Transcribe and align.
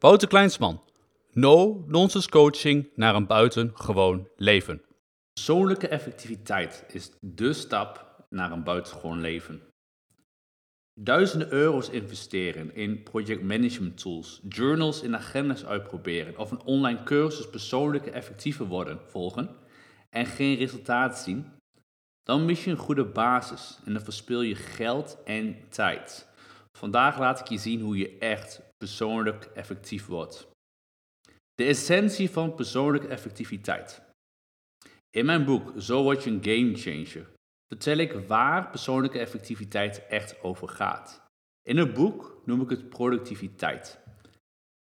Wouter 0.00 0.28
Kleinsman. 0.28 0.80
No-nonsense 1.32 2.28
coaching 2.28 2.90
naar 2.94 3.14
een 3.14 3.26
buitengewoon 3.26 4.28
leven. 4.36 4.82
Persoonlijke 5.32 5.88
effectiviteit 5.88 6.84
is 6.92 7.10
dé 7.20 7.52
stap 7.52 8.24
naar 8.30 8.52
een 8.52 8.62
buitengewoon 8.62 9.20
leven. 9.20 9.62
Duizenden 11.00 11.52
euro's 11.52 11.88
investeren 11.88 12.74
in 12.74 13.02
projectmanagement 13.02 13.98
tools, 14.00 14.40
journals 14.48 15.02
en 15.02 15.16
agendas 15.16 15.64
uitproberen 15.64 16.38
of 16.38 16.50
een 16.50 16.62
online 16.62 17.02
cursus 17.02 17.50
persoonlijke 17.50 18.10
effectiever 18.10 18.66
worden 18.66 19.00
volgen 19.06 19.56
en 20.10 20.26
geen 20.26 20.56
resultaat 20.56 21.18
zien, 21.18 21.52
dan 22.22 22.44
mis 22.44 22.64
je 22.64 22.70
een 22.70 22.76
goede 22.76 23.04
basis 23.04 23.78
en 23.84 23.92
dan 23.92 24.02
verspil 24.02 24.42
je 24.42 24.54
geld 24.54 25.18
en 25.24 25.56
tijd. 25.68 26.28
Vandaag 26.72 27.18
laat 27.18 27.40
ik 27.40 27.48
je 27.48 27.58
zien 27.58 27.80
hoe 27.80 27.96
je 27.96 28.18
echt 28.18 28.66
persoonlijk 28.78 29.44
effectief 29.44 30.06
wordt. 30.06 30.48
De 31.54 31.64
essentie 31.64 32.30
van 32.30 32.54
persoonlijke 32.54 33.08
effectiviteit. 33.08 34.02
In 35.10 35.24
mijn 35.24 35.44
boek 35.44 35.72
Zo 35.76 36.02
word 36.02 36.24
je 36.24 36.30
een 36.30 36.44
game 36.44 36.76
changer 36.76 37.30
vertel 37.68 37.96
ik 37.96 38.12
waar 38.12 38.70
persoonlijke 38.70 39.18
effectiviteit 39.18 40.06
echt 40.06 40.42
over 40.42 40.68
gaat. 40.68 41.22
In 41.62 41.76
het 41.76 41.94
boek 41.94 42.42
noem 42.44 42.60
ik 42.60 42.70
het 42.70 42.88
productiviteit. 42.88 43.98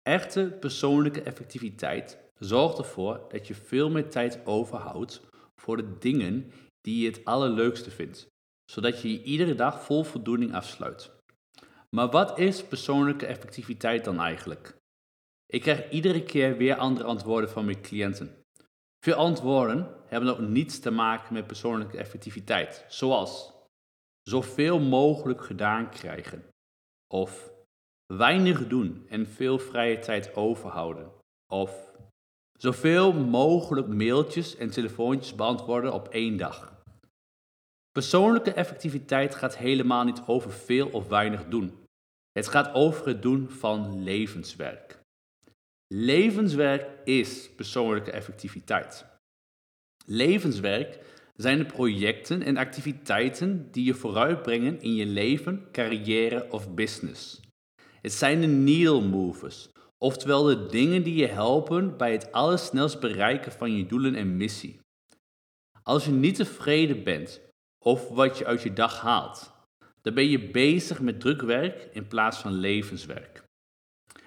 Echte 0.03 0.57
persoonlijke 0.61 1.23
effectiviteit 1.23 2.19
zorgt 2.39 2.79
ervoor 2.79 3.25
dat 3.29 3.47
je 3.47 3.55
veel 3.55 3.91
meer 3.91 4.11
tijd 4.11 4.47
overhoudt 4.47 5.21
voor 5.61 5.77
de 5.77 5.99
dingen 5.99 6.53
die 6.81 7.03
je 7.03 7.11
het 7.11 7.25
allerleukste 7.25 7.91
vindt, 7.91 8.27
zodat 8.71 9.03
je 9.03 9.13
je 9.13 9.23
iedere 9.23 9.55
dag 9.55 9.85
vol 9.85 10.05
voldoening 10.05 10.55
afsluit. 10.55 11.16
Maar 11.91 12.11
wat 12.11 12.39
is 12.39 12.65
persoonlijke 12.65 13.27
effectiviteit 13.27 14.05
dan 14.05 14.21
eigenlijk? 14.21 14.77
Ik 15.47 15.61
krijg 15.61 15.91
iedere 15.91 16.23
keer 16.23 16.57
weer 16.57 16.77
andere 16.77 17.07
antwoorden 17.07 17.51
van 17.51 17.65
mijn 17.65 17.83
cliënten. 17.83 18.45
Veel 19.05 19.15
antwoorden 19.15 19.95
hebben 20.07 20.31
ook 20.31 20.39
niets 20.39 20.79
te 20.79 20.91
maken 20.91 21.35
met 21.35 21.47
persoonlijke 21.47 21.97
effectiviteit, 21.99 22.85
zoals 22.89 23.53
zoveel 24.23 24.81
mogelijk 24.81 25.45
gedaan 25.45 25.91
krijgen 25.91 26.45
of 27.09 27.53
weinig 28.07 28.67
doen 28.67 29.07
en 29.09 29.27
veel 29.27 29.59
vrije 29.59 29.99
tijd 29.99 30.35
overhouden 30.35 31.13
of 31.53 31.93
zoveel 32.53 33.13
mogelijk 33.13 33.87
mailtjes 33.87 34.57
en 34.57 34.71
telefoontjes 34.71 35.35
beantwoorden 35.35 35.93
op 35.93 36.09
één 36.09 36.37
dag. 36.37 36.76
Persoonlijke 37.97 38.53
effectiviteit 38.53 39.35
gaat 39.35 39.57
helemaal 39.57 40.05
niet 40.05 40.23
over 40.27 40.53
veel 40.53 40.89
of 40.89 41.09
weinig 41.09 41.45
doen. 41.49 41.73
Het 42.33 42.49
gaat 42.49 42.75
over 42.75 43.07
het 43.07 43.23
doen 43.23 43.51
van 43.51 44.03
levenswerk. 44.03 45.01
Levenswerk 45.95 46.87
is 47.05 47.51
persoonlijke 47.55 48.11
effectiviteit. 48.11 49.07
Levenswerk 50.07 50.99
zijn 51.37 51.59
de 51.59 51.65
projecten 51.65 52.43
en 52.43 52.57
activiteiten 52.57 53.71
die 53.71 53.85
je 53.85 53.95
vooruitbrengen 53.95 54.81
in 54.81 54.95
je 54.95 55.07
leven, 55.07 55.69
carrière 55.73 56.51
of 56.51 56.75
business. 56.75 57.41
Het 58.01 58.13
zijn 58.13 58.41
de 58.41 58.47
needle 58.47 59.01
movers, 59.01 59.69
oftewel 59.99 60.43
de 60.43 60.67
dingen 60.67 61.03
die 61.03 61.15
je 61.15 61.27
helpen 61.27 61.97
bij 61.97 62.13
het 62.13 62.33
allersnelst 62.33 63.01
bereiken 63.01 63.53
van 63.53 63.77
je 63.77 63.87
doelen 63.87 64.15
en 64.15 64.37
missie. 64.37 64.81
Als 65.83 66.05
je 66.05 66.11
niet 66.11 66.35
tevreden 66.35 67.05
bent 67.05 67.45
over 67.87 68.15
wat 68.15 68.39
je 68.39 68.47
uit 68.47 68.63
je 68.63 68.73
dag 68.73 69.01
haalt, 69.01 69.53
dan 70.03 70.15
ben 70.15 70.29
je 70.29 70.51
bezig 70.51 71.01
met 71.01 71.21
drukwerk 71.21 71.89
in 71.93 72.07
plaats 72.07 72.39
van 72.39 72.53
levenswerk. 72.53 73.43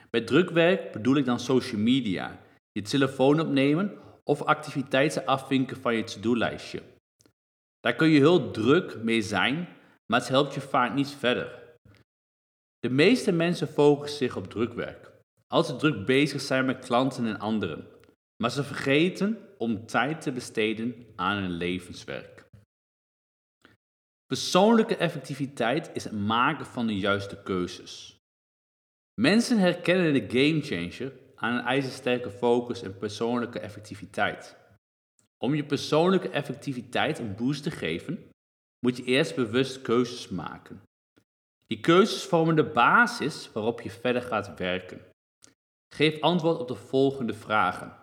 Bij 0.09 0.21
drukwerk 0.21 0.91
bedoel 0.91 1.15
ik 1.15 1.25
dan 1.25 1.39
social 1.39 1.81
media, 1.81 2.39
je 2.71 2.81
telefoon 2.81 3.39
opnemen 3.39 3.97
of 4.23 4.41
activiteiten 4.41 5.25
afvinken 5.25 5.77
van 5.77 5.95
je 5.95 6.03
to-do-lijstje. 6.03 6.81
Daar 7.79 7.95
kun 7.95 8.09
je 8.09 8.19
heel 8.19 8.51
druk 8.51 9.03
mee 9.03 9.21
zijn, 9.21 9.67
maar 10.05 10.19
het 10.19 10.29
helpt 10.29 10.53
je 10.53 10.61
vaak 10.61 10.93
niet 10.93 11.09
verder. 11.09 11.59
De 12.79 12.89
meeste 12.89 13.31
mensen 13.31 13.67
focussen 13.67 14.17
zich 14.17 14.35
op 14.35 14.49
drukwerk, 14.49 15.11
ze 15.65 15.75
druk 15.75 16.05
bezig 16.05 16.41
zijn 16.41 16.65
met 16.65 16.85
klanten 16.85 17.25
en 17.25 17.39
anderen, 17.39 17.87
maar 18.43 18.51
ze 18.51 18.63
vergeten 18.63 19.37
om 19.57 19.85
tijd 19.85 20.21
te 20.21 20.31
besteden 20.31 21.05
aan 21.15 21.37
hun 21.37 21.51
levenswerk. 21.51 22.47
Persoonlijke 24.29 24.95
effectiviteit 24.95 25.89
is 25.93 26.03
het 26.03 26.13
maken 26.13 26.65
van 26.65 26.87
de 26.87 26.97
juiste 26.97 27.43
keuzes. 27.43 28.17
Mensen 29.21 29.57
herkennen 29.57 30.13
de 30.13 30.39
gamechanger 30.39 31.13
aan 31.35 31.53
een 31.53 31.65
ijzersterke 31.65 32.29
focus 32.29 32.81
en 32.81 32.97
persoonlijke 32.97 33.59
effectiviteit. 33.59 34.57
Om 35.37 35.55
je 35.55 35.65
persoonlijke 35.65 36.29
effectiviteit 36.29 37.19
een 37.19 37.35
boost 37.35 37.63
te 37.63 37.71
geven, 37.71 38.29
moet 38.85 38.97
je 38.97 39.03
eerst 39.03 39.35
bewust 39.35 39.81
keuzes 39.81 40.27
maken. 40.27 40.81
Die 41.67 41.79
keuzes 41.79 42.23
vormen 42.23 42.55
de 42.55 42.71
basis 42.71 43.51
waarop 43.51 43.81
je 43.81 43.89
verder 43.89 44.21
gaat 44.21 44.57
werken. 44.57 45.01
Geef 45.95 46.21
antwoord 46.21 46.59
op 46.59 46.67
de 46.67 46.75
volgende 46.75 47.33
vragen. 47.33 47.97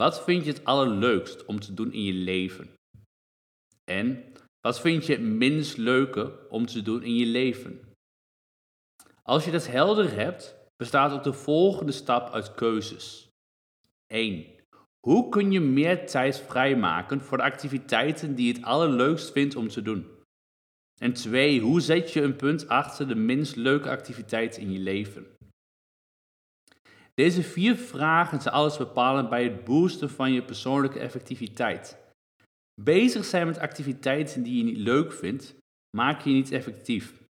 Wat 0.00 0.24
vind 0.24 0.44
je 0.44 0.52
het 0.52 0.64
allerleukst 0.64 1.44
om 1.44 1.60
te 1.60 1.74
doen 1.74 1.92
in 1.92 2.02
je 2.02 2.12
leven? 2.12 2.74
En 3.84 4.32
wat 4.66 4.80
vind 4.80 5.06
je 5.06 5.12
het 5.12 5.22
minst 5.22 5.76
leuke 5.76 6.48
om 6.48 6.66
te 6.66 6.82
doen 6.82 7.02
in 7.02 7.16
je 7.16 7.26
leven? 7.26 7.80
Als 9.22 9.44
je 9.44 9.50
dat 9.50 9.66
helder 9.66 10.12
hebt, 10.12 10.56
bestaat 10.76 11.12
ook 11.12 11.22
de 11.22 11.32
volgende 11.32 11.92
stap 11.92 12.32
uit 12.32 12.54
keuzes. 12.54 13.28
1. 14.06 14.46
Hoe 15.06 15.28
kun 15.28 15.52
je 15.52 15.60
meer 15.60 16.06
tijd 16.06 16.40
vrijmaken 16.40 17.20
voor 17.20 17.36
de 17.36 17.42
activiteiten 17.42 18.34
die 18.34 18.46
je 18.46 18.52
het 18.52 18.62
allerleukst 18.62 19.32
vindt 19.32 19.56
om 19.56 19.68
te 19.68 19.82
doen? 19.82 20.06
En 21.00 21.12
2. 21.12 21.60
Hoe 21.60 21.80
zet 21.80 22.12
je 22.12 22.22
een 22.22 22.36
punt 22.36 22.68
achter 22.68 23.08
de 23.08 23.14
minst 23.14 23.56
leuke 23.56 23.90
activiteit 23.90 24.56
in 24.56 24.72
je 24.72 24.78
leven? 24.78 25.26
Deze 27.14 27.42
vier 27.42 27.76
vragen 27.76 28.40
zijn 28.40 28.54
alles 28.54 28.76
bepalend 28.76 29.28
bij 29.28 29.44
het 29.44 29.64
boosten 29.64 30.10
van 30.10 30.32
je 30.32 30.42
persoonlijke 30.42 30.98
effectiviteit. 30.98 32.03
Bezig 32.80 33.24
zijn 33.24 33.46
met 33.46 33.58
activiteiten 33.58 34.42
die 34.42 34.56
je 34.56 34.64
niet 34.64 34.76
leuk 34.76 35.12
vindt, 35.12 35.54
maak 35.96 36.20
je 36.20 36.30
niet 36.30 36.52
effectief. 36.52 37.22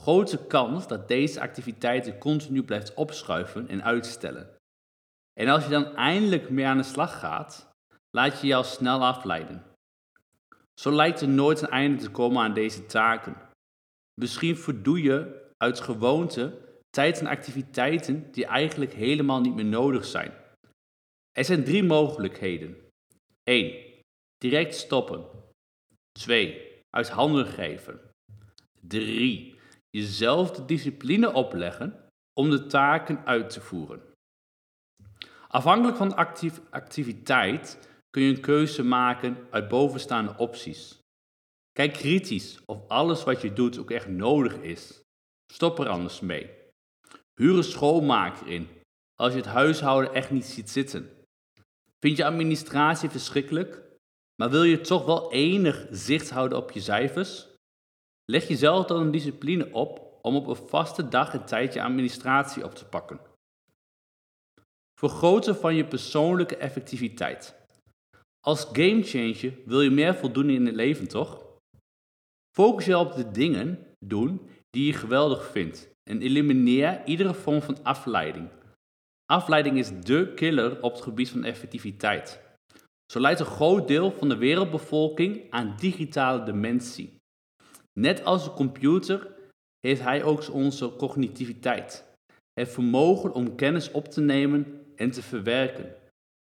Grote 0.00 0.46
kans 0.46 0.88
dat 0.88 1.08
deze 1.08 1.40
activiteiten 1.40 2.18
continu 2.18 2.62
blijft 2.62 2.94
opschuiven 2.94 3.68
en 3.68 3.84
uitstellen. 3.84 4.56
En 5.40 5.48
als 5.48 5.64
je 5.64 5.70
dan 5.70 5.96
eindelijk 5.96 6.50
mee 6.50 6.66
aan 6.66 6.76
de 6.76 6.82
slag 6.82 7.18
gaat, 7.18 7.70
laat 8.10 8.40
je 8.40 8.54
al 8.54 8.64
snel 8.64 9.04
afleiden. 9.04 9.62
Zo 10.80 10.92
lijkt 10.92 11.20
er 11.20 11.28
nooit 11.28 11.60
een 11.60 11.68
einde 11.68 12.02
te 12.02 12.10
komen 12.10 12.42
aan 12.42 12.54
deze 12.54 12.86
taken. 12.86 13.36
Misschien 14.20 14.56
verdoe 14.56 15.02
je 15.02 15.42
uit 15.56 15.80
gewoonte 15.80 16.58
tijd 16.90 17.20
en 17.20 17.26
activiteiten 17.26 18.32
die 18.32 18.46
eigenlijk 18.46 18.92
helemaal 18.92 19.40
niet 19.40 19.54
meer 19.54 19.64
nodig 19.64 20.04
zijn. 20.04 20.32
Er 21.32 21.44
zijn 21.44 21.64
drie 21.64 21.82
mogelijkheden. 21.82 22.76
1. 23.42 23.83
Direct 24.44 24.74
stoppen. 24.74 25.26
2. 26.12 26.82
Uit 26.90 27.08
handen 27.08 27.46
geven. 27.46 28.00
3. 28.80 29.54
Jezelf 29.90 30.50
de 30.50 30.64
discipline 30.64 31.32
opleggen 31.32 32.08
om 32.40 32.50
de 32.50 32.66
taken 32.66 33.26
uit 33.26 33.50
te 33.50 33.60
voeren. 33.60 34.02
Afhankelijk 35.48 35.96
van 35.96 36.08
de 36.08 36.16
activiteit 36.70 37.88
kun 38.10 38.22
je 38.22 38.34
een 38.34 38.40
keuze 38.40 38.82
maken 38.82 39.46
uit 39.50 39.68
bovenstaande 39.68 40.34
opties. 40.36 40.98
Kijk 41.72 41.92
kritisch 41.92 42.64
of 42.64 42.88
alles 42.88 43.24
wat 43.24 43.42
je 43.42 43.52
doet 43.52 43.78
ook 43.78 43.90
echt 43.90 44.08
nodig 44.08 44.54
is. 44.54 45.00
Stop 45.52 45.78
er 45.78 45.88
anders 45.88 46.20
mee. 46.20 46.50
Huur 47.40 47.56
een 47.56 47.64
schoonmaker 47.64 48.46
in 48.46 48.68
als 49.14 49.32
je 49.32 49.38
het 49.38 49.48
huishouden 49.48 50.14
echt 50.14 50.30
niet 50.30 50.44
ziet 50.44 50.70
zitten. 50.70 51.10
Vind 51.98 52.16
je 52.16 52.24
administratie 52.24 53.10
verschrikkelijk? 53.10 53.83
Maar 54.36 54.50
wil 54.50 54.62
je 54.62 54.80
toch 54.80 55.04
wel 55.04 55.32
enig 55.32 55.86
zicht 55.90 56.30
houden 56.30 56.58
op 56.58 56.70
je 56.70 56.80
cijfers? 56.80 57.46
Leg 58.24 58.48
jezelf 58.48 58.86
dan 58.86 59.00
een 59.00 59.10
discipline 59.10 59.72
op 59.72 60.18
om 60.22 60.36
op 60.36 60.46
een 60.46 60.68
vaste 60.68 61.08
dag 61.08 61.32
en 61.32 61.44
tijd 61.44 61.74
je 61.74 61.82
administratie 61.82 62.64
op 62.64 62.74
te 62.74 62.84
pakken. 62.84 63.20
Vergroten 64.98 65.56
van 65.56 65.74
je 65.74 65.84
persoonlijke 65.84 66.56
effectiviteit. 66.56 67.62
Als 68.46 68.64
gamechanger 68.72 69.58
wil 69.64 69.80
je 69.80 69.90
meer 69.90 70.14
voldoening 70.14 70.58
in 70.58 70.66
het 70.66 70.74
leven, 70.74 71.08
toch? 71.08 71.44
Focus 72.56 72.84
je 72.84 72.98
op 72.98 73.14
de 73.14 73.30
dingen 73.30 73.86
doen 74.04 74.48
die 74.70 74.86
je 74.86 74.92
geweldig 74.92 75.50
vindt 75.50 75.90
en 76.10 76.22
elimineer 76.22 77.04
iedere 77.04 77.34
vorm 77.34 77.62
van 77.62 77.82
afleiding. 77.82 78.48
Afleiding 79.26 79.78
is 79.78 80.00
dé 80.00 80.34
killer 80.34 80.82
op 80.82 80.92
het 80.92 81.02
gebied 81.02 81.30
van 81.30 81.44
effectiviteit. 81.44 82.43
Zo 83.12 83.20
leidt 83.20 83.40
een 83.40 83.46
groot 83.46 83.88
deel 83.88 84.10
van 84.12 84.28
de 84.28 84.36
wereldbevolking 84.36 85.50
aan 85.50 85.76
digitale 85.76 86.42
dementie. 86.42 87.16
Net 87.92 88.24
als 88.24 88.44
de 88.44 88.52
computer 88.52 89.34
heeft 89.80 90.00
hij 90.00 90.22
ook 90.22 90.52
onze 90.52 90.96
cognitiviteit. 90.96 92.12
het 92.60 92.68
vermogen 92.68 93.32
om 93.32 93.54
kennis 93.54 93.90
op 93.90 94.08
te 94.08 94.20
nemen 94.20 94.84
en 94.96 95.10
te 95.10 95.22
verwerken. 95.22 95.94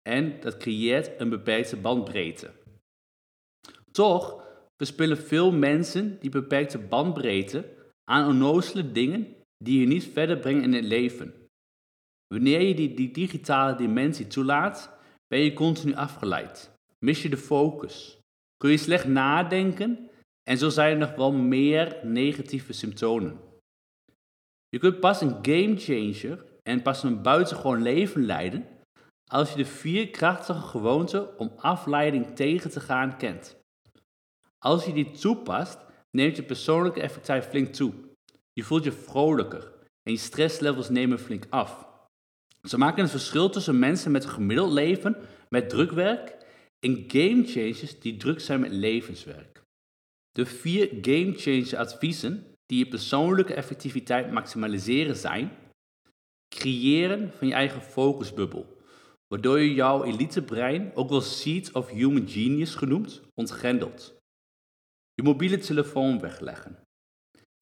En 0.09 0.41
dat 0.41 0.57
creëert 0.57 1.21
een 1.21 1.29
beperkte 1.29 1.77
bandbreedte. 1.77 2.51
Toch 3.91 4.45
verspillen 4.77 5.19
veel 5.19 5.53
mensen 5.53 6.19
die 6.21 6.31
beperkte 6.31 6.79
bandbreedte 6.79 7.77
aan 8.11 8.29
onnozele 8.29 8.93
dingen 8.93 9.37
die 9.65 9.81
je 9.81 9.87
niet 9.87 10.05
verder 10.05 10.39
brengen 10.39 10.63
in 10.63 10.73
het 10.73 10.85
leven. 10.85 11.35
Wanneer 12.35 12.63
je 12.63 12.75
die, 12.75 13.11
digitale 13.11 13.75
dimensie 13.75 14.27
toelaat, 14.27 14.98
ben 15.29 15.41
je 15.41 15.53
continu 15.53 15.95
afgeleid. 15.95 16.71
Mis 16.99 17.23
je 17.23 17.29
de 17.29 17.37
focus. 17.37 18.19
Kun 18.57 18.71
je 18.71 18.77
slecht 18.77 19.07
nadenken 19.07 20.11
en 20.43 20.59
zo 20.59 20.69
zijn 20.69 20.93
er 20.93 20.99
nog 20.99 21.15
wel 21.15 21.33
meer 21.33 22.01
negatieve 22.03 22.73
symptomen. 22.73 23.41
Je 24.69 24.79
kunt 24.79 25.01
pas 25.01 25.21
een 25.21 25.39
gamechanger 25.43 26.45
en 26.63 26.83
pas 26.83 27.03
een 27.03 27.23
buitengewoon 27.23 27.83
leven 27.83 28.25
leiden 28.25 28.67
als 29.31 29.51
je 29.51 29.57
de 29.57 29.65
vier 29.65 30.11
krachtige 30.11 30.61
gewoonten 30.61 31.39
om 31.39 31.53
afleiding 31.57 32.37
tegen 32.37 32.71
te 32.71 32.81
gaan 32.81 33.17
kent. 33.17 33.57
Als 34.59 34.85
je 34.85 34.93
die 34.93 35.11
toepast, 35.11 35.79
neemt 36.11 36.37
je 36.37 36.43
persoonlijke 36.43 37.01
effectiviteit 37.01 37.45
flink 37.45 37.73
toe. 37.75 37.93
Je 38.53 38.63
voelt 38.63 38.85
je 38.85 38.93
vrolijker 38.93 39.73
en 40.03 40.13
je 40.13 40.19
stresslevels 40.19 40.89
nemen 40.89 41.19
flink 41.19 41.47
af. 41.51 41.88
Ze 42.63 42.79
maken 42.79 43.03
het 43.03 43.11
verschil 43.11 43.51
tussen 43.51 43.79
mensen 43.79 44.11
met 44.11 44.25
een 44.25 44.31
gemiddeld 44.31 44.73
leven 44.73 45.17
met 45.49 45.69
drukwerk 45.69 46.37
en 46.81 47.05
gamechangers 47.09 48.01
die 48.01 48.17
druk 48.17 48.41
zijn 48.41 48.61
met 48.61 48.73
levenswerk. 48.73 49.63
De 50.33 50.47
vier 50.47 50.89
gamechanger 51.03 51.77
adviezen 51.77 52.47
die 52.67 52.79
je 52.79 52.89
persoonlijke 52.89 53.55
effectiviteit 53.55 54.31
maximaliseren 54.31 55.17
zijn: 55.17 55.51
creëren 56.55 57.33
van 57.33 57.47
je 57.49 57.55
eigen 57.55 57.83
focusbubbel, 57.83 58.77
waardoor 59.29 59.59
je 59.59 59.75
jouw 59.75 60.05
elitebrein, 60.05 60.91
ook 60.95 61.09
wel 61.09 61.21
Seed 61.21 61.73
of 61.73 61.91
Human 61.91 62.29
Genius 62.29 62.75
genoemd, 62.75 63.21
ontgrendelt. 63.35 64.17
Je 65.15 65.23
mobiele 65.23 65.59
telefoon 65.59 66.21
wegleggen. 66.21 66.79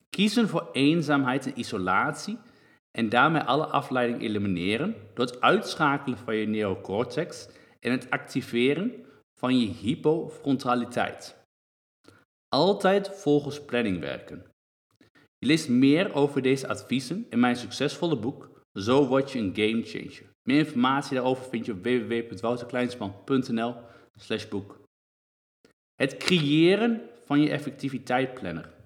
Kiezen 0.09 0.47
voor 0.47 0.69
eenzaamheid 0.71 1.45
en 1.45 1.59
isolatie 1.59 2.37
en 2.97 3.09
daarmee 3.09 3.41
alle 3.41 3.65
afleiding 3.65 4.21
elimineren 4.21 4.95
door 5.13 5.25
het 5.25 5.41
uitschakelen 5.41 6.17
van 6.17 6.35
je 6.35 6.47
neocortex 6.47 7.47
en 7.79 7.91
het 7.91 8.09
activeren 8.09 9.05
van 9.39 9.59
je 9.59 9.67
hypofrontaliteit. 9.67 11.45
Altijd 12.49 13.09
volgens 13.09 13.65
planning 13.65 13.99
werken. 13.99 14.45
Je 15.37 15.47
leest 15.47 15.69
meer 15.69 16.13
over 16.13 16.41
deze 16.41 16.67
adviezen 16.67 17.25
in 17.29 17.39
mijn 17.39 17.55
succesvolle 17.55 18.19
boek 18.19 18.65
Zo 18.73 19.07
word 19.07 19.31
je 19.31 19.39
een 19.39 19.55
game 19.55 19.83
changer. 19.83 20.35
Meer 20.43 20.57
informatie 20.57 21.15
daarover 21.15 21.49
vind 21.49 21.65
je 21.65 21.71
op 21.71 21.83
www.wouterkleinsman.nl 21.83 23.75
boek. 24.49 24.81
Het 25.95 26.17
creëren 26.17 27.01
van 27.25 27.41
je 27.41 27.49
effectiviteitplanner. 27.49 28.76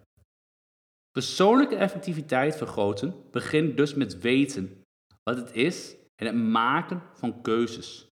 Persoonlijke 1.12 1.76
effectiviteit 1.76 2.56
vergroten 2.56 3.16
begint 3.32 3.78
dus 3.78 3.94
met 3.94 4.20
weten 4.20 4.84
wat 5.24 5.38
het 5.38 5.56
is 5.56 5.96
en 6.16 6.26
het 6.26 6.36
maken 6.36 7.04
van 7.14 7.42
keuzes. 7.42 8.08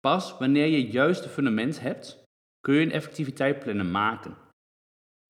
Pas 0.00 0.38
wanneer 0.38 0.66
je 0.66 0.82
het 0.82 0.92
juiste 0.92 1.28
fundament 1.28 1.80
hebt, 1.80 2.22
kun 2.60 2.74
je 2.74 2.80
een 2.80 2.92
effectiviteitsplanner 2.92 3.86
maken. 3.86 4.36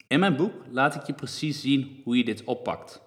In 0.07 0.21
mijn 0.21 0.37
boek 0.37 0.55
laat 0.71 0.95
ik 0.95 1.03
je 1.03 1.15
precies 1.15 1.61
zien 1.61 2.01
hoe 2.05 2.17
je 2.17 2.25
dit 2.25 2.45
oppakt. 2.45 3.03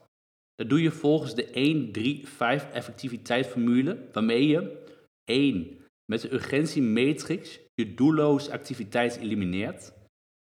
Dat 0.56 0.70
doe 0.70 0.82
je 0.82 0.92
volgens 0.92 1.36
de 1.36 2.26
1-3-5 2.68 2.72
effectiviteitsformule, 2.72 4.10
waarmee 4.12 4.48
je 4.48 4.84
1. 5.24 5.78
Met 6.12 6.22
de 6.22 6.34
urgentiematrix 6.34 7.60
je 7.74 7.94
doelloze 7.94 8.52
activiteit 8.52 9.16
elimineert. 9.16 9.94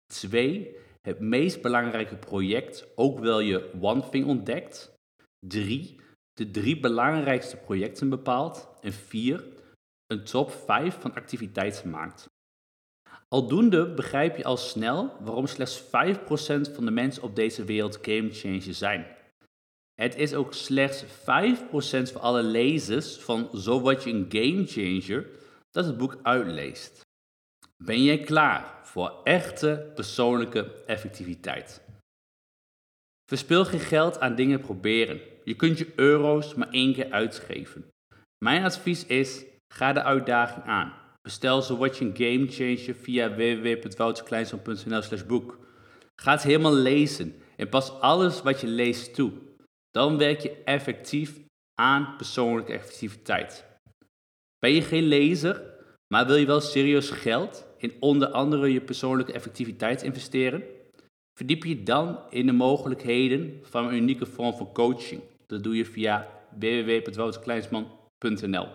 2 0.06 0.76
het 1.02 1.20
meest 1.20 1.62
belangrijke 1.62 2.16
project, 2.16 2.86
ook 2.94 3.18
wel 3.18 3.40
je 3.40 3.70
One 3.80 4.08
Thing 4.08 4.26
ontdekt. 4.26 4.94
3. 5.46 6.00
De 6.32 6.50
drie 6.50 6.80
belangrijkste 6.80 7.56
projecten 7.56 8.08
bepaalt. 8.08 8.68
En 8.80 8.92
4. 8.92 9.44
Een 10.06 10.24
top 10.24 10.50
5 10.50 11.00
van 11.00 11.14
activiteiten 11.14 11.90
maakt. 11.90 12.30
Aldoende 13.28 13.94
begrijp 13.94 14.36
je 14.36 14.44
al 14.44 14.56
snel 14.56 15.16
waarom 15.20 15.46
slechts 15.46 15.82
5% 15.82 15.86
van 16.74 16.84
de 16.84 16.90
mensen 16.90 17.22
op 17.22 17.36
deze 17.36 17.64
wereld 17.64 17.98
gamechanger 18.02 18.74
zijn. 18.74 19.06
Het 19.94 20.16
is 20.16 20.34
ook 20.34 20.54
slechts 20.54 21.04
5% 21.04 21.06
van 22.12 22.20
alle 22.20 22.42
lezers 22.42 23.16
van 23.16 23.48
Zo 23.54 23.80
word 23.80 24.04
je 24.04 24.10
een 24.10 24.26
gamechanger 24.28 25.26
dat 25.70 25.84
het 25.84 25.96
boek 25.96 26.18
uitleest. 26.22 27.01
Ben 27.84 28.02
jij 28.02 28.18
klaar 28.18 28.78
voor 28.82 29.20
echte 29.24 29.90
persoonlijke 29.94 30.82
effectiviteit? 30.86 31.82
Verspil 33.24 33.64
geen 33.64 33.80
geld 33.80 34.20
aan 34.20 34.34
dingen 34.34 34.60
proberen. 34.60 35.20
Je 35.44 35.54
kunt 35.54 35.78
je 35.78 35.92
euro's 35.96 36.54
maar 36.54 36.70
één 36.70 36.94
keer 36.94 37.10
uitgeven. 37.10 37.84
Mijn 38.44 38.64
advies 38.64 39.06
is: 39.06 39.44
ga 39.74 39.92
de 39.92 40.02
uitdaging 40.02 40.64
aan. 40.64 40.92
Bestel 41.22 41.62
zo 41.62 41.76
wat 41.76 41.98
je 41.98 42.04
een 42.04 42.16
game 42.16 42.46
changer 42.50 42.94
via 42.94 43.34
www.wouterkleinzoon.nl 43.34 45.02
slash 45.02 45.24
boek. 45.26 45.58
Ga 46.20 46.32
het 46.32 46.42
helemaal 46.42 46.74
lezen 46.74 47.34
en 47.56 47.68
pas 47.68 47.90
alles 48.00 48.42
wat 48.42 48.60
je 48.60 48.66
leest 48.66 49.14
toe. 49.14 49.32
Dan 49.90 50.18
werk 50.18 50.40
je 50.40 50.62
effectief 50.64 51.40
aan 51.74 52.16
persoonlijke 52.16 52.72
effectiviteit. 52.72 53.64
Ben 54.58 54.72
je 54.72 54.82
geen 54.82 55.02
lezer, 55.02 55.71
maar 56.12 56.26
wil 56.26 56.36
je 56.36 56.46
wel 56.46 56.60
serieus 56.60 57.10
geld 57.10 57.66
in 57.76 57.92
onder 58.00 58.28
andere 58.28 58.72
je 58.72 58.80
persoonlijke 58.80 59.32
effectiviteit 59.32 60.02
investeren? 60.02 60.62
Verdiep 61.34 61.64
je 61.64 61.82
dan 61.82 62.18
in 62.30 62.46
de 62.46 62.52
mogelijkheden 62.52 63.60
van 63.62 63.86
een 63.86 63.94
unieke 63.94 64.26
vorm 64.26 64.54
van 64.54 64.72
coaching. 64.72 65.20
Dat 65.46 65.62
doe 65.62 65.76
je 65.76 65.84
via 65.84 66.28
www.wouterkleinsman.nl 66.58 68.66